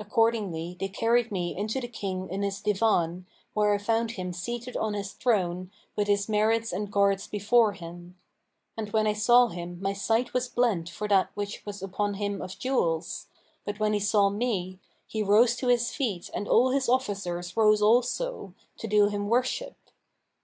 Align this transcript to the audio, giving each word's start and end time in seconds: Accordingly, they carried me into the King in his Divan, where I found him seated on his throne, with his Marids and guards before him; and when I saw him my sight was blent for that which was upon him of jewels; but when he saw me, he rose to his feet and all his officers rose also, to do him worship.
Accordingly, 0.00 0.76
they 0.80 0.88
carried 0.88 1.30
me 1.30 1.56
into 1.56 1.80
the 1.80 1.86
King 1.86 2.28
in 2.28 2.42
his 2.42 2.60
Divan, 2.60 3.24
where 3.52 3.72
I 3.72 3.78
found 3.78 4.10
him 4.10 4.32
seated 4.32 4.76
on 4.76 4.94
his 4.94 5.12
throne, 5.12 5.70
with 5.94 6.08
his 6.08 6.26
Marids 6.26 6.72
and 6.72 6.90
guards 6.90 7.28
before 7.28 7.70
him; 7.72 8.18
and 8.76 8.92
when 8.92 9.06
I 9.06 9.12
saw 9.12 9.46
him 9.46 9.80
my 9.80 9.92
sight 9.92 10.34
was 10.34 10.48
blent 10.48 10.88
for 10.90 11.06
that 11.06 11.30
which 11.34 11.64
was 11.64 11.84
upon 11.84 12.14
him 12.14 12.42
of 12.42 12.58
jewels; 12.58 13.28
but 13.64 13.78
when 13.78 13.92
he 13.92 14.00
saw 14.00 14.28
me, 14.28 14.80
he 15.06 15.22
rose 15.22 15.54
to 15.58 15.68
his 15.68 15.94
feet 15.94 16.30
and 16.34 16.48
all 16.48 16.70
his 16.72 16.88
officers 16.88 17.56
rose 17.56 17.80
also, 17.80 18.54
to 18.78 18.88
do 18.88 19.06
him 19.06 19.28
worship. 19.28 19.76